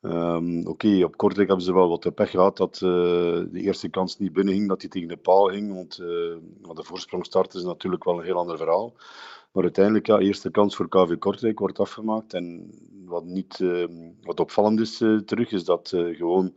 Um, 0.00 0.66
Oké, 0.66 1.04
op 1.04 1.16
Kortrijk 1.16 1.48
hebben 1.48 1.66
ze 1.66 1.72
wel 1.72 1.88
wat 1.88 2.02
de 2.02 2.10
pech 2.10 2.30
gehad 2.30 2.56
dat 2.56 2.74
uh, 2.74 2.90
de 3.50 3.60
eerste 3.60 3.88
kans 3.88 4.18
niet 4.18 4.32
binnenging, 4.32 4.68
dat 4.68 4.80
hij 4.80 4.90
tegen 4.90 5.08
de 5.08 5.16
paal 5.16 5.44
ging. 5.44 5.74
Want 5.74 5.98
uh, 5.98 6.06
de 6.74 6.82
voorsprong 6.84 7.24
starten 7.24 7.58
is 7.58 7.64
natuurlijk 7.64 8.04
wel 8.04 8.18
een 8.18 8.24
heel 8.24 8.36
ander 8.36 8.56
verhaal. 8.56 8.94
Maar 9.52 9.62
uiteindelijk, 9.62 10.06
ja, 10.06 10.18
eerste 10.18 10.50
kans 10.50 10.76
voor 10.76 10.88
KV 10.88 11.18
Kortrijk 11.18 11.58
wordt 11.58 11.78
afgemaakt. 11.78 12.34
En 12.34 12.70
wat, 13.04 13.24
niet, 13.24 13.58
uh, 13.58 13.86
wat 14.22 14.40
opvallend 14.40 14.80
is 14.80 14.96
terug, 15.24 15.50
is 15.50 15.64
dat 15.64 15.88
gewoon 15.88 16.54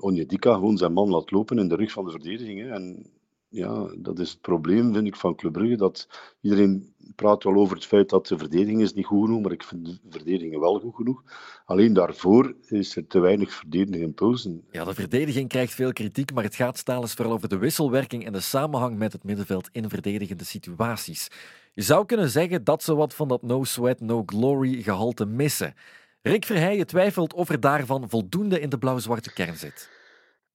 Onjedika 0.00 0.54
gewoon 0.54 0.76
zijn 0.76 0.92
man 0.92 1.10
laat 1.10 1.30
lopen 1.30 1.58
in 1.58 1.68
de 1.68 1.76
rug 1.76 1.92
van 1.92 2.04
de 2.04 2.10
verdediging. 2.10 2.70
En 2.70 3.10
ja, 3.50 3.94
dat 3.98 4.18
is 4.18 4.30
het 4.30 4.40
probleem, 4.40 4.92
vind 4.94 5.06
ik, 5.06 5.16
van 5.16 5.34
Club 5.34 5.52
Brugge. 5.52 5.76
Dat 5.76 6.08
iedereen 6.40 6.94
praat 7.14 7.44
wel 7.44 7.54
over 7.54 7.76
het 7.76 7.86
feit 7.86 8.08
dat 8.08 8.26
de 8.26 8.38
verdediging 8.38 8.82
is 8.82 8.92
niet 8.92 9.06
goed 9.06 9.24
genoeg, 9.24 9.42
maar 9.42 9.52
ik 9.52 9.62
vind 9.62 9.86
de 9.86 9.98
verdediging 10.10 10.58
wel 10.58 10.78
goed 10.78 10.94
genoeg. 10.94 11.22
Alleen 11.64 11.92
daarvoor 11.92 12.54
is 12.66 12.96
er 12.96 13.06
te 13.06 13.20
weinig 13.20 13.52
verdediging 13.52 14.02
impulsen. 14.02 14.64
Ja, 14.70 14.84
de 14.84 14.94
verdediging 14.94 15.48
krijgt 15.48 15.74
veel 15.74 15.92
kritiek, 15.92 16.32
maar 16.32 16.44
het 16.44 16.54
gaat 16.54 16.78
stalens 16.78 17.14
vooral 17.14 17.34
over 17.34 17.48
de 17.48 17.58
wisselwerking 17.58 18.26
en 18.26 18.32
de 18.32 18.40
samenhang 18.40 18.98
met 18.98 19.12
het 19.12 19.24
middenveld 19.24 19.68
in 19.72 19.88
verdedigende 19.88 20.44
situaties. 20.44 21.28
Je 21.74 21.82
zou 21.82 22.06
kunnen 22.06 22.30
zeggen 22.30 22.64
dat 22.64 22.82
ze 22.82 22.94
wat 22.94 23.14
van 23.14 23.28
dat 23.28 23.42
no 23.42 23.64
sweat, 23.64 24.00
no 24.00 24.22
glory 24.26 24.82
gehalte 24.82 25.26
missen. 25.26 25.74
Rick 26.22 26.44
Verheijen 26.44 26.86
twijfelt 26.86 27.34
of 27.34 27.48
er 27.48 27.60
daarvan 27.60 28.08
voldoende 28.08 28.60
in 28.60 28.68
de 28.68 28.78
blauw-zwarte 28.78 29.32
kern 29.32 29.56
zit. 29.56 29.88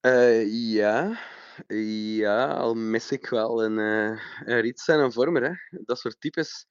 Uh, 0.00 0.72
ja, 0.72 1.18
ja, 1.66 2.52
al 2.52 2.74
mis 2.74 3.10
ik 3.10 3.26
wel 3.26 3.64
een, 3.64 3.78
uh, 3.78 4.20
een 4.44 4.60
Rits 4.60 4.88
en 4.88 4.98
een 4.98 5.12
vormer. 5.12 5.42
Hè. 5.42 5.78
Dat 5.84 5.98
soort 5.98 6.20
types. 6.20 6.66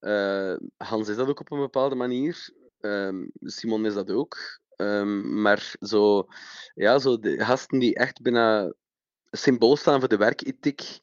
Uh, 0.00 0.56
Hans 0.76 1.08
is 1.08 1.16
dat 1.16 1.28
ook 1.28 1.40
op 1.40 1.50
een 1.50 1.58
bepaalde 1.58 1.94
manier. 1.94 2.50
Um, 2.80 3.30
Simon 3.40 3.86
is 3.86 3.94
dat 3.94 4.10
ook. 4.10 4.36
Um, 4.76 5.40
maar 5.42 5.74
zo, 5.80 6.26
ja, 6.74 6.98
zo 6.98 7.18
de 7.18 7.44
gasten 7.44 7.78
die 7.78 7.94
echt 7.94 8.22
bijna 8.22 8.72
symbool 9.30 9.76
staan 9.76 10.00
voor 10.00 10.08
de 10.08 10.16
werkethiek. 10.16 10.98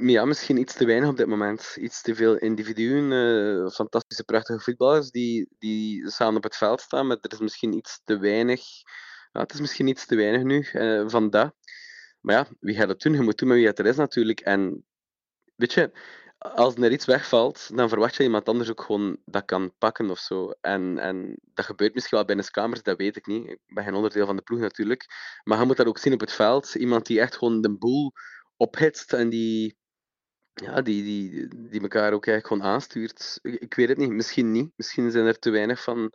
Ja, 0.00 0.24
misschien 0.24 0.56
iets 0.56 0.74
te 0.74 0.84
weinig 0.84 1.08
op 1.08 1.16
dit 1.16 1.26
moment. 1.26 1.76
Iets 1.76 2.02
te 2.02 2.14
veel 2.14 2.36
individuen, 2.36 3.10
uh, 3.10 3.70
fantastische, 3.70 4.24
prachtige 4.24 4.60
voetballers 4.60 5.10
die, 5.10 5.48
die 5.58 6.10
samen 6.10 6.36
op 6.36 6.42
het 6.42 6.56
veld 6.56 6.80
staan, 6.80 7.06
maar 7.06 7.18
er 7.20 7.32
is 7.32 7.38
misschien 7.38 7.72
iets 7.72 8.00
te 8.04 8.18
weinig. 8.18 8.62
Het 9.32 9.52
is 9.52 9.60
misschien 9.60 9.86
iets 9.86 10.06
te 10.06 10.16
weinig 10.16 10.42
nu 10.42 10.68
uh, 10.72 11.08
van 11.08 11.30
dat. 11.30 11.54
Maar 12.20 12.34
ja, 12.34 12.46
wie 12.60 12.74
gaat 12.74 12.88
dat 12.88 13.00
doen? 13.00 13.12
Je 13.12 13.20
moet 13.20 13.38
doen 13.38 13.48
met 13.48 13.56
wie 13.56 13.66
het 13.66 13.78
er 13.78 13.86
is 13.86 13.96
natuurlijk. 13.96 14.40
En 14.40 14.84
weet 15.56 15.72
je, 15.72 15.92
als 16.40 16.74
er 16.74 16.92
iets 16.92 17.04
wegvalt, 17.04 17.76
dan 17.76 17.88
verwacht 17.88 18.14
je 18.14 18.22
iemand 18.22 18.48
anders 18.48 18.70
ook 18.70 18.82
gewoon 18.82 19.16
dat 19.24 19.44
kan 19.44 19.72
pakken 19.78 20.10
of 20.10 20.18
zo. 20.18 20.50
En, 20.60 20.98
en 20.98 21.38
dat 21.54 21.64
gebeurt 21.64 21.94
misschien 21.94 22.18
wel 22.18 22.26
bij 22.26 22.44
kamers, 22.44 22.82
dat 22.82 22.96
weet 22.96 23.16
ik 23.16 23.26
niet. 23.26 23.48
Ik 23.48 23.58
ben 23.66 23.84
geen 23.84 23.94
onderdeel 23.94 24.26
van 24.26 24.36
de 24.36 24.42
ploeg 24.42 24.60
natuurlijk. 24.60 25.06
Maar 25.44 25.58
je 25.58 25.64
moet 25.64 25.76
dat 25.76 25.86
ook 25.86 25.98
zien 25.98 26.12
op 26.12 26.20
het 26.20 26.32
veld. 26.32 26.74
Iemand 26.74 27.06
die 27.06 27.20
echt 27.20 27.36
gewoon 27.36 27.60
de 27.60 27.78
boel 27.78 28.12
ophitst 28.56 29.12
en 29.12 29.28
die, 29.28 29.76
ja, 30.52 30.82
die, 30.82 31.02
die, 31.02 31.48
die 31.70 31.80
elkaar 31.80 32.12
ook 32.12 32.26
eigenlijk 32.26 32.46
gewoon 32.46 32.74
aanstuurt. 32.74 33.38
Ik, 33.42 33.74
weet 33.74 33.88
het 33.88 33.98
niet, 33.98 34.10
misschien 34.10 34.50
niet. 34.50 34.72
Misschien 34.76 35.10
zijn 35.10 35.26
er 35.26 35.38
te 35.38 35.50
weinig 35.50 35.82
van, 35.82 36.12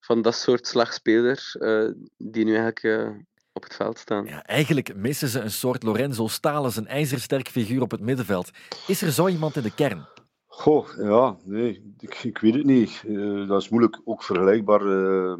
van 0.00 0.22
dat 0.22 0.34
soort 0.34 0.66
slagspeler 0.66 1.54
uh, 1.58 1.90
die 2.16 2.44
nu 2.44 2.56
eigenlijk 2.56 2.82
uh, 2.82 3.10
op 3.56 3.62
het 3.62 3.74
veld 3.74 3.98
staan. 3.98 4.24
Ja, 4.24 4.44
eigenlijk 4.44 4.96
missen 4.96 5.28
ze 5.28 5.40
een 5.40 5.50
soort 5.50 5.82
Lorenzo 5.82 6.26
Stalen, 6.26 6.72
een 6.76 6.86
ijzersterk 6.86 7.48
figuur 7.48 7.82
op 7.82 7.90
het 7.90 8.00
middenveld. 8.00 8.50
Is 8.86 9.02
er 9.02 9.12
zo 9.12 9.28
iemand 9.28 9.56
in 9.56 9.62
de 9.62 9.74
kern? 9.74 10.06
Goh, 10.46 10.88
ja, 10.98 11.36
nee, 11.44 11.94
ik, 11.98 12.14
ik 12.22 12.38
weet 12.38 12.54
het 12.54 12.64
niet. 12.64 13.02
Uh, 13.06 13.48
dat 13.48 13.62
is 13.62 13.68
moeilijk 13.68 14.00
ook 14.04 14.22
vergelijkbaar 14.22 14.82
uh, 14.82 15.34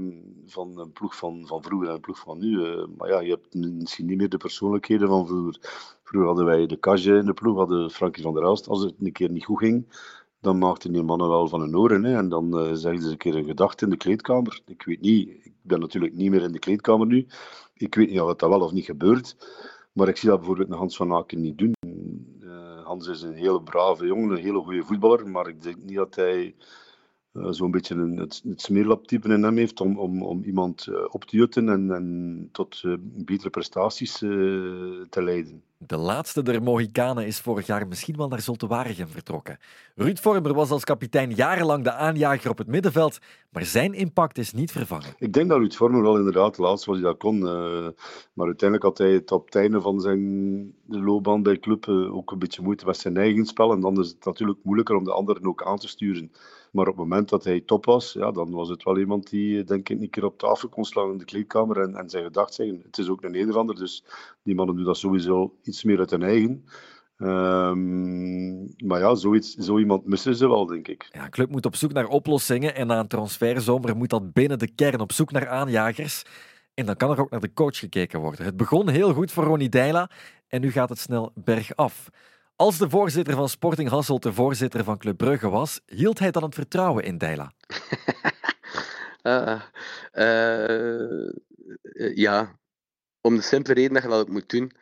van 0.47 0.79
een 0.79 0.93
ploeg 0.93 1.17
van, 1.17 1.47
van 1.47 1.63
vroeger 1.63 1.89
en 1.89 1.95
een 1.95 2.01
ploeg 2.01 2.19
van 2.19 2.39
nu. 2.39 2.59
Uh, 2.59 2.87
maar 2.97 3.09
ja, 3.09 3.21
je 3.21 3.31
hebt 3.31 3.55
misschien 3.55 4.07
niet 4.07 4.19
meer 4.19 4.29
de 4.29 4.37
persoonlijkheden 4.37 5.09
van 5.09 5.27
vroeger. 5.27 5.59
Vroeger 6.05 6.29
hadden 6.29 6.47
wij 6.47 6.67
de 6.67 6.77
Kage 6.77 7.17
in 7.17 7.27
de 7.27 7.35
ploeg, 7.35 7.57
hadden 7.57 7.91
Frankie 7.91 8.23
van 8.23 8.35
der 8.35 8.43
Elst. 8.43 8.69
Als 8.69 8.83
het 8.83 8.95
een 9.01 9.13
keer 9.13 9.31
niet 9.31 9.45
goed 9.45 9.59
ging, 9.59 9.87
dan 10.47 10.59
maakten 10.59 10.93
die 10.93 11.03
mannen 11.03 11.29
wel 11.29 11.49
van 11.49 11.61
hun 11.61 11.77
oren. 11.77 12.05
Hè, 12.05 12.17
en 12.17 12.29
dan 12.29 12.77
zeggen 12.77 13.03
ze 13.03 13.11
een 13.11 13.17
keer 13.17 13.35
een 13.35 13.45
gedachte 13.45 13.85
in 13.85 13.91
de 13.91 13.97
kleedkamer. 13.97 14.61
Ik 14.67 14.83
weet 14.83 15.01
niet, 15.01 15.29
ik 15.29 15.53
ben 15.63 15.81
natuurlijk 15.81 16.15
niet 16.15 16.31
meer 16.31 16.43
in 16.43 16.53
de 16.53 16.59
kleedkamer 16.59 17.07
nu. 17.07 17.27
Ik 17.75 17.95
weet 17.95 18.11
niet 18.11 18.21
of 18.21 18.35
dat 18.35 18.51
wel 18.51 18.61
of 18.61 18.73
niet 18.73 18.85
gebeurt. 18.85 19.37
Maar 19.93 20.09
ik 20.09 20.17
zie 20.17 20.29
dat 20.29 20.39
bijvoorbeeld 20.39 20.71
Hans 20.71 20.97
van 20.97 21.13
Aken 21.13 21.41
niet 21.41 21.59
doen. 21.59 21.75
Uh, 22.41 22.85
Hans 22.85 23.07
is 23.07 23.23
een 23.23 23.35
hele 23.35 23.63
brave 23.63 24.07
jongen, 24.07 24.31
een 24.31 24.43
hele 24.43 24.59
goede 24.59 24.85
voetballer. 24.85 25.29
Maar 25.29 25.49
ik 25.49 25.63
denk 25.63 25.77
niet 25.85 25.97
dat 25.97 26.15
hij 26.15 26.55
uh, 27.33 27.47
zo'n 27.51 27.71
beetje 27.71 27.95
een, 27.95 28.17
het, 28.17 28.43
het 28.49 28.61
smeerlaptype 28.61 29.29
in 29.29 29.43
hem 29.43 29.57
heeft 29.57 29.81
om, 29.81 29.99
om, 29.99 30.23
om 30.23 30.43
iemand 30.43 30.89
op 31.09 31.25
te 31.25 31.37
jutten 31.37 31.69
en, 31.69 31.91
en 31.91 32.49
tot 32.53 32.83
betere 33.01 33.51
prestaties 33.51 34.19
te 34.19 35.23
leiden. 35.23 35.63
De 35.79 35.97
laatste 35.97 36.43
der 36.43 36.63
Mohikanen 36.63 37.27
is 37.27 37.41
vorig 37.41 37.67
jaar 37.67 37.89
misschien 37.89 38.17
wel 38.17 38.29
naar 38.29 38.41
Zulte 38.41 38.67
Waregem 38.67 39.09
vertrokken. 39.09 39.59
Ruud 39.95 40.19
Vormer 40.19 40.55
was 40.55 40.71
als 40.71 40.85
kapitein 40.85 41.31
jarenlang 41.31 41.85
de 41.85 41.93
aanjager 41.93 42.51
op 42.51 42.59
het 42.59 42.67
middenveld, 42.67 43.19
maar 43.51 43.65
zijn 43.65 43.95
impact 43.95 44.39
is 44.39 44.53
niet 44.53 44.73
vervangen. 44.73 45.15
Ik 45.19 45.33
denk 45.33 45.49
dat 45.49 45.59
Ruud 45.59 45.75
Vormer 45.75 46.03
wel 46.03 46.17
inderdaad 46.17 46.57
de 46.57 46.63
laatste 46.63 46.91
was 46.91 46.99
die 46.99 47.09
dat 47.09 47.19
kon. 47.19 47.37
Uh, 47.37 47.89
maar 48.33 48.47
uiteindelijk 48.47 48.83
had 48.83 48.99
hij 48.99 49.13
het 49.13 49.33
op 49.33 49.45
het 49.45 49.55
einde 49.55 49.81
van 49.81 50.01
zijn 50.01 50.75
loopbaan 50.89 51.43
bij 51.43 51.59
club 51.59 51.87
uh, 51.87 52.15
ook 52.15 52.33
een 52.33 52.39
beetje 52.39 52.63
moeite 52.63 52.87
met 52.87 52.97
zijn 52.97 53.17
eigen 53.17 53.47
spel. 53.47 53.73
En 53.73 53.81
dan 53.81 54.01
is 54.01 54.09
het 54.09 54.25
natuurlijk 54.25 54.59
moeilijker 54.63 54.97
om 54.97 55.05
de 55.05 55.13
anderen 55.13 55.47
ook 55.47 55.63
aan 55.63 55.79
te 55.79 55.89
sturen. 55.89 56.31
Maar 56.77 56.87
op 56.87 56.97
het 56.97 57.03
moment 57.09 57.29
dat 57.29 57.45
hij 57.45 57.61
top 57.61 57.85
was, 57.85 58.13
ja, 58.13 58.31
dan 58.31 58.51
was 58.51 58.69
het 58.69 58.83
wel 58.83 58.99
iemand 58.99 59.31
die 59.31 59.61
eh, 59.61 59.67
denk 59.67 59.89
ik 59.89 60.01
een 60.01 60.11
keer 60.11 60.25
op 60.25 60.39
tafel 60.39 60.69
kon 60.69 60.85
slaan 60.85 61.11
in 61.11 61.19
de 61.19 61.25
kleedkamer 61.25 61.81
en, 61.81 61.95
en 61.95 62.11
zijn 62.11 62.25
gedacht 62.25 62.55
zeggen. 62.55 62.81
Het 62.83 62.99
is 62.99 63.09
ook 63.09 63.23
een 63.23 63.31
Nederlander, 63.31 63.75
dus 63.75 64.05
die 64.43 64.55
mannen 64.55 64.77
doen 64.77 64.85
dat 64.85 64.97
sowieso 64.97 65.55
iets 65.67 65.85
meer 65.85 65.99
uit 65.99 66.11
hun 66.11 66.23
eigen. 66.23 66.65
Um, 67.19 68.75
maar 68.77 69.01
ja, 69.01 69.15
zoiets, 69.15 69.55
zo 69.55 69.79
iemand 69.79 70.07
missen 70.07 70.37
ze 70.37 70.49
wel, 70.49 70.67
denk 70.67 70.89
ik. 70.89 71.09
Ja, 71.13 71.29
club 71.29 71.51
moet 71.51 71.67
op 71.67 71.77
zoek 71.77 71.93
naar 71.93 72.07
oplossingen 72.07 72.75
en 72.75 72.87
na 72.87 72.99
een 72.99 73.07
transferzomer 73.07 73.97
moet 73.97 74.11
dat 74.11 74.33
binnen 74.33 74.59
de 74.59 74.75
kern 74.75 75.01
op 75.01 75.13
zoek 75.13 75.33
naar 75.33 75.49
aanjagers. 75.49 76.23
En 76.75 76.87
dan 76.87 76.97
kan 76.97 77.11
er 77.11 77.21
ook 77.21 77.31
naar 77.31 77.41
de 77.41 77.53
coach 77.53 77.79
gekeken 77.79 78.21
worden. 78.21 78.45
Het 78.45 78.57
begon 78.57 78.89
heel 78.89 79.13
goed 79.13 79.33
voor 79.33 79.45
Ronnie 79.45 79.69
Deila 79.69 80.11
en 80.49 80.61
nu 80.61 80.71
gaat 80.73 80.89
het 80.89 80.99
snel 80.99 81.33
bergaf. 81.35 82.09
Als 82.57 82.79
de 82.79 82.91
voorzitter 82.91 83.35
van 83.35 83.49
Sporting 83.49 83.89
Hasselt 83.89 84.23
de 84.23 84.33
voorzitter 84.33 84.85
van 84.85 84.99
Club 84.99 85.17
Brugge 85.17 85.49
was, 85.49 85.81
hield 85.87 86.19
hij 86.19 86.31
dan 86.31 86.43
het 86.43 86.55
vertrouwen 86.55 87.05
in 87.05 87.19
Deila? 87.19 87.53
uh, 89.23 89.61
uh, 90.25 91.31
ja, 92.15 92.59
om 93.27 93.37
de 93.37 93.43
simpele 93.43 93.75
reden 93.75 93.93
dat 93.93 94.03
je 94.03 94.09
dat 94.09 94.21
ook 94.21 94.29
moet 94.29 94.51
doen. 94.51 94.73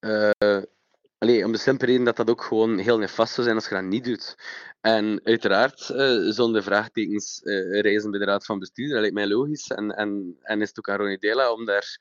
Uh, 0.00 1.44
om 1.44 1.52
de 1.52 1.58
simpele 1.58 1.90
reden 1.90 2.04
dat 2.04 2.16
dat 2.16 2.30
ook 2.30 2.42
gewoon 2.42 2.78
heel 2.78 2.98
nefast 2.98 3.34
zou 3.34 3.46
zijn 3.46 3.58
als 3.58 3.68
je 3.68 3.74
dat 3.74 3.84
niet 3.84 4.04
doet. 4.04 4.36
En 4.80 5.20
uiteraard 5.24 5.88
uh, 5.88 6.30
zullen 6.32 6.62
vraagtekens 6.62 7.40
uh, 7.42 7.80
reizen 7.80 8.10
bij 8.10 8.20
de 8.20 8.26
Raad 8.26 8.44
van 8.44 8.58
Bestuur. 8.58 8.88
Dat 8.88 9.00
lijkt 9.00 9.14
mij 9.14 9.26
logisch. 9.26 9.68
En, 9.68 9.90
en, 9.90 10.36
en 10.42 10.60
is 10.60 10.68
het 10.68 10.78
ook 10.78 10.88
aan 10.88 10.96
Ronnie 10.96 11.18
Dela 11.18 11.52
om 11.52 11.64
daar 11.64 11.98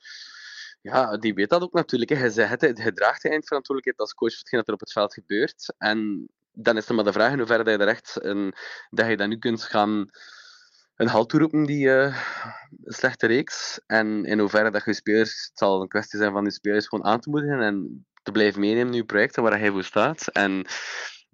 ja, 0.81 1.17
die 1.17 1.34
weet 1.34 1.50
dat 1.50 1.62
ook 1.62 1.74
natuurlijk. 1.74 2.12
Hij, 2.12 2.29
zegt, 2.29 2.62
hij 2.62 2.91
draagt 2.91 3.22
de 3.22 3.29
eindverantwoordelijkheid 3.29 4.00
als 4.00 4.13
coach 4.13 4.31
voor 4.31 4.39
hetgeen 4.39 4.60
dat 4.60 4.67
er 4.67 4.74
op 4.74 4.79
het 4.79 4.91
veld 4.91 5.13
gebeurt. 5.13 5.74
En 5.77 6.29
dan 6.53 6.77
is 6.77 6.88
er 6.88 6.96
maar 6.96 7.03
de 7.03 7.12
vraag 7.12 7.31
in 7.31 7.38
hoeverre 7.38 7.63
dat 7.63 7.79
je 7.79 7.86
echt 7.86 8.20
dat 8.89 9.08
je 9.08 9.17
dat 9.17 9.27
nu 9.27 9.38
kunt 9.38 9.63
gaan 9.63 10.10
een 11.01 11.08
halt 11.08 11.29
toeroepen, 11.29 11.63
die 11.63 11.86
uh, 11.86 12.17
slechte 12.84 13.27
reeks. 13.27 13.79
En 13.86 14.25
in 14.25 14.39
hoeverre 14.39 14.72
dat 14.72 14.86
je 14.86 14.93
spelers, 14.93 15.46
het 15.50 15.58
zal 15.58 15.81
een 15.81 15.88
kwestie 15.88 16.20
zijn 16.20 16.31
van 16.31 16.43
die 16.43 16.53
spelers 16.53 16.88
gewoon 16.88 17.05
aan 17.05 17.20
te 17.20 17.29
moedigen 17.29 17.62
en 17.62 18.05
te 18.24 18.31
blijven 18.31 18.60
meenemen 18.60 18.88
in 18.88 18.93
je 18.93 19.05
projecten 19.05 19.43
waar 19.43 19.60
hij 19.60 19.72
voor 19.72 19.84
staat. 19.84 20.27
En 20.27 20.65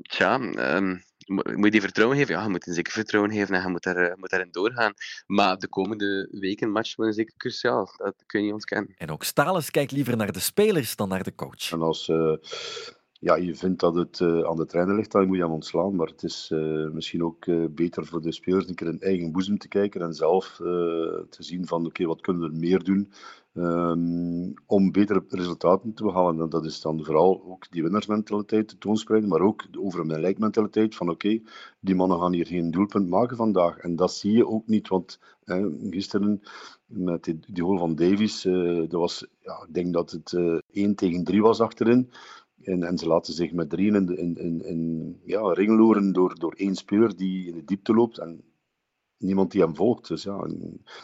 tja, 0.01 0.39
um, 0.75 1.03
moet 1.27 1.63
je 1.63 1.71
die 1.71 1.81
vertrouwen 1.81 2.17
geven? 2.17 2.35
Ja, 2.35 2.43
je 2.43 2.49
moet 2.49 2.67
een 2.67 2.73
zeker 2.73 2.91
vertrouwen 2.91 3.33
geven 3.33 3.55
en 3.55 3.61
je 3.61 3.67
moet, 3.67 3.85
er, 3.85 4.17
moet 4.17 4.29
daarin 4.29 4.51
doorgaan. 4.51 4.93
Maar 5.25 5.57
de 5.57 5.67
komende 5.67 6.27
weken 6.31 6.71
match 6.71 6.95
worden 6.95 7.15
zeker 7.15 7.33
cruciaal. 7.37 7.93
Dat 7.97 8.23
kun 8.25 8.39
je 8.39 8.45
niet 8.45 8.53
ontkennen. 8.53 8.95
En 8.97 9.11
ook 9.11 9.23
Stalens 9.23 9.71
kijkt 9.71 9.91
liever 9.91 10.17
naar 10.17 10.31
de 10.31 10.39
spelers 10.39 10.95
dan 10.95 11.09
naar 11.09 11.23
de 11.23 11.35
coach. 11.35 11.71
En 11.71 11.81
als 11.81 12.07
uh, 12.07 12.35
ja, 13.19 13.35
je 13.35 13.55
vindt 13.55 13.79
dat 13.79 13.95
het 13.95 14.19
uh, 14.19 14.43
aan 14.43 14.57
de 14.57 14.65
trainer 14.65 14.95
ligt, 14.95 15.11
dan 15.11 15.27
moet 15.27 15.37
je 15.37 15.43
hem 15.43 15.51
ontslaan. 15.51 15.95
Maar 15.95 16.07
het 16.07 16.23
is 16.23 16.51
uh, 16.53 16.89
misschien 16.89 17.23
ook 17.23 17.45
beter 17.75 18.05
voor 18.05 18.21
de 18.21 18.31
spelers 18.31 18.67
een 18.67 18.75
keer 18.75 18.87
in 18.87 18.99
eigen 18.99 19.31
boezem 19.31 19.57
te 19.57 19.67
kijken 19.67 20.01
en 20.01 20.13
zelf 20.13 20.55
te 21.29 21.37
zien 21.39 21.67
van 21.67 21.85
oké, 21.85 22.05
wat 22.05 22.21
kunnen 22.21 22.51
we 22.51 22.57
meer 22.57 22.83
doen 22.83 23.11
Um, 23.57 24.53
om 24.65 24.91
betere 24.91 25.23
resultaten 25.29 25.93
te 25.93 26.03
behalen. 26.03 26.41
En 26.41 26.49
dat 26.49 26.65
is 26.65 26.81
dan 26.81 27.03
vooral 27.03 27.43
ook 27.45 27.71
die 27.71 27.81
winnaarsmentaliteit 27.81 28.67
te 28.67 28.77
toonspreiden, 28.77 29.29
maar 29.29 29.41
ook 29.41 29.71
de 29.71 29.81
over 29.81 30.05
mijn 30.05 30.35
mentaliteit 30.37 30.95
van 30.95 31.09
oké, 31.09 31.41
die 31.79 31.95
mannen 31.95 32.19
gaan 32.19 32.33
hier 32.33 32.45
geen 32.45 32.71
doelpunt 32.71 33.09
maken 33.09 33.37
vandaag. 33.37 33.77
En 33.77 33.95
dat 33.95 34.13
zie 34.13 34.31
je 34.31 34.47
ook 34.47 34.67
niet, 34.67 34.87
want 34.87 35.19
eh, 35.43 35.65
gisteren 35.89 36.41
met 36.85 37.23
die, 37.23 37.39
die 37.47 37.63
goal 37.63 37.77
van 37.77 37.95
Davies, 37.95 38.41
dat 38.41 38.91
was, 38.91 39.25
ja, 39.39 39.65
ik 39.67 39.73
denk 39.73 39.93
dat 39.93 40.11
het 40.11 40.31
uh, 40.31 40.53
eh, 40.53 40.59
1 40.71 40.95
tegen 40.95 41.23
3 41.23 41.41
was 41.41 41.59
achterin. 41.59 42.09
En, 42.63 42.83
en, 42.83 42.97
ze 42.97 43.07
laten 43.07 43.33
zich 43.33 43.51
met 43.51 43.69
drieën 43.69 43.95
in, 43.95 44.37
in, 44.37 44.65
in, 44.65 45.21
ja, 45.23 45.53
ringloren 45.53 46.13
door, 46.13 46.39
door 46.39 46.53
één 46.53 46.75
speler 46.75 47.15
die 47.15 47.47
in 47.47 47.55
de 47.55 47.63
diepte 47.63 47.93
loopt. 47.93 48.17
En 48.17 48.43
niemand 49.17 49.51
die 49.51 49.61
hem 49.61 49.75
volgt. 49.75 50.07
Dus 50.07 50.23
ja, 50.23 50.47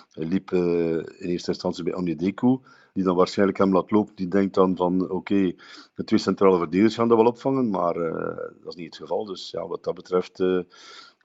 hij 0.10 0.26
liep 0.26 0.52
uh, 0.52 0.96
in 0.98 1.30
eerste 1.30 1.52
instantie 1.52 1.84
bij 1.84 1.94
Onyedeku, 1.94 2.60
die 2.94 3.04
dan 3.04 3.16
waarschijnlijk 3.16 3.58
hem 3.58 3.74
laat 3.74 3.92
lopen. 3.92 4.16
Die 4.16 4.28
denkt 4.28 4.54
dan 4.54 4.76
van, 4.76 5.10
oké, 5.10 5.54
de 5.96 6.04
twee 6.04 6.20
centrale 6.20 6.58
verdedigers 6.58 6.96
gaan 6.96 7.08
dat 7.08 7.18
wel 7.18 7.26
opvangen, 7.26 7.70
maar 7.70 7.98
uh, 7.98 8.38
dat 8.62 8.68
is 8.68 8.76
niet 8.76 8.86
het 8.86 8.96
geval. 8.96 9.26
Dus 9.26 9.52
ja, 9.52 9.68
wat 9.68 9.84
dat 9.84 9.96
betreft 9.96 10.40
uh, 10.40 10.62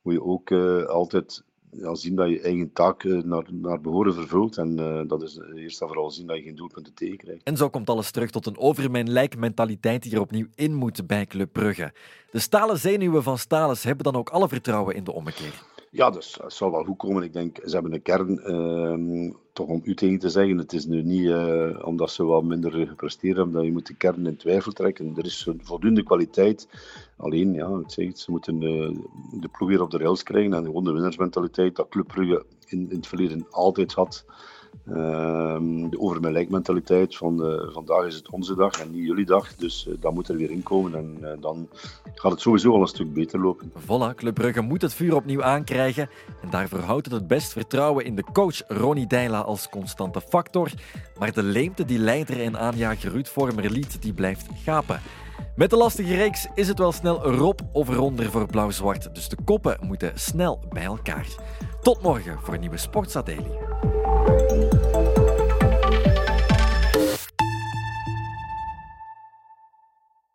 moet 0.02 0.14
je 0.14 0.22
ook 0.22 0.52
altijd 0.86 1.44
ja, 1.70 1.94
zien 1.94 2.14
dat 2.14 2.28
je 2.28 2.40
eigen 2.40 2.72
taak 2.72 3.04
naar, 3.04 3.44
naar 3.52 3.80
behoren 3.80 4.14
vervult. 4.14 4.56
En 4.56 4.76
dat 5.08 5.22
is 5.22 5.40
eerst 5.54 5.80
en 5.80 5.86
vooral 5.86 6.10
zien 6.10 6.26
dat 6.26 6.36
je 6.36 6.42
geen 6.42 6.56
doelpunten 6.56 6.94
tegenkrijgt. 6.94 7.42
En 7.42 7.56
zo 7.56 7.68
komt 7.68 7.90
alles 7.90 8.10
terug 8.10 8.30
tot 8.30 8.46
een 8.46 8.58
over 8.58 8.90
mijn 8.90 9.10
lijk 9.10 9.36
mentaliteit 9.36 10.02
die 10.02 10.12
er 10.12 10.20
opnieuw 10.20 10.46
in 10.54 10.74
moet 10.74 11.06
bij 11.06 11.26
Club 11.26 11.52
Brugge. 11.52 11.92
De 12.30 12.38
stalen 12.38 12.78
zenuwen 12.78 13.22
van 13.22 13.38
Stales 13.38 13.82
hebben 13.82 14.04
dan 14.04 14.16
ook 14.16 14.28
alle 14.28 14.48
vertrouwen 14.48 14.94
in 14.94 15.04
de 15.04 15.12
ommekeer. 15.12 15.62
Ja, 15.98 16.10
dus 16.10 16.38
dat 16.40 16.52
zal 16.52 16.70
wel 16.70 16.84
goed 16.84 16.96
komen. 16.96 17.22
Ik 17.22 17.32
denk, 17.32 17.58
ze 17.64 17.70
hebben 17.70 17.92
een 17.92 18.02
kern, 18.02 18.40
uh, 18.44 19.32
toch 19.52 19.66
om 19.66 19.80
u 19.84 19.94
tegen 19.94 20.18
te 20.18 20.28
zeggen. 20.28 20.58
Het 20.58 20.72
is 20.72 20.86
nu 20.86 21.02
niet 21.02 21.24
uh, 21.24 21.86
omdat 21.86 22.10
ze 22.10 22.24
wat 22.24 22.44
minder 22.44 22.86
gepresteerd 22.86 23.36
hebben, 23.36 23.54
dat 23.54 23.64
je 23.64 23.72
moet 23.72 23.86
de 23.86 23.94
kern 23.94 24.26
in 24.26 24.36
twijfel 24.36 24.72
trekken. 24.72 25.12
Er 25.16 25.24
is 25.24 25.48
voldoende 25.58 26.02
kwaliteit. 26.02 26.68
Alleen, 27.16 27.52
ja, 27.52 27.66
ik 27.66 27.90
zeg 27.90 28.06
het, 28.06 28.18
ze 28.18 28.30
moeten 28.30 28.62
uh, 28.62 28.98
de 29.40 29.48
ploeg 29.48 29.68
weer 29.68 29.82
op 29.82 29.90
de 29.90 29.98
rails 29.98 30.22
krijgen 30.22 30.54
en 30.54 30.64
gewoon 30.64 30.84
de 30.84 30.92
winnersmentaliteit 30.92 31.76
dat 31.76 31.88
Club 31.88 32.06
Brugge 32.06 32.44
in, 32.66 32.90
in 32.90 32.96
het 32.96 33.06
verleden 33.06 33.46
altijd 33.50 33.92
had. 33.92 34.24
Uh, 34.90 34.96
de 35.90 36.00
over 36.00 36.20
mijn 36.20 36.46
mentaliteit 36.48 37.16
van 37.16 37.46
uh, 37.46 37.72
vandaag 37.72 38.06
is 38.06 38.14
het 38.14 38.30
onze 38.30 38.54
dag 38.54 38.80
en 38.80 38.90
niet 38.90 39.06
jullie 39.06 39.24
dag. 39.24 39.54
Dus 39.54 39.86
uh, 39.88 39.94
dat 40.00 40.14
moet 40.14 40.28
er 40.28 40.36
weer 40.36 40.50
in 40.50 40.62
komen 40.62 40.94
en 40.94 41.18
uh, 41.20 41.30
dan 41.40 41.68
gaat 42.14 42.30
het 42.30 42.40
sowieso 42.40 42.72
al 42.72 42.80
een 42.80 42.86
stuk 42.86 43.12
beter 43.12 43.40
lopen. 43.40 43.72
Voilà, 43.82 44.14
Club 44.14 44.34
Brugge 44.34 44.60
moet 44.60 44.82
het 44.82 44.94
vuur 44.94 45.14
opnieuw 45.14 45.42
aankrijgen. 45.42 46.08
En 46.42 46.50
daarvoor 46.50 46.78
houdt 46.78 47.06
het 47.06 47.14
het 47.14 47.26
best 47.26 47.52
vertrouwen 47.52 48.04
in 48.04 48.14
de 48.14 48.24
coach 48.32 48.62
Ronnie 48.68 49.06
Deila 49.06 49.40
als 49.40 49.68
constante 49.68 50.20
factor. 50.20 50.70
Maar 51.18 51.32
de 51.32 51.42
leemte 51.42 51.84
die 51.84 51.98
leider 51.98 52.40
en 52.40 52.58
aanjager 52.58 53.10
Ruud 53.10 53.26
Vormer 53.26 53.70
liet, 53.70 54.02
die 54.02 54.12
blijft 54.12 54.46
gapen. 54.64 55.00
Met 55.56 55.70
de 55.70 55.76
lastige 55.76 56.14
reeks 56.14 56.46
is 56.54 56.68
het 56.68 56.78
wel 56.78 56.92
snel 56.92 57.26
erop 57.26 57.60
of 57.72 57.88
eronder 57.88 58.30
voor 58.30 58.46
blauw-zwart. 58.46 59.14
Dus 59.14 59.28
de 59.28 59.36
koppen 59.44 59.78
moeten 59.80 60.12
snel 60.14 60.60
bij 60.72 60.84
elkaar. 60.84 61.26
Tot 61.82 62.02
morgen 62.02 62.38
voor 62.42 62.54
een 62.54 62.60
nieuwe 62.60 62.76
Sportsa. 62.76 63.22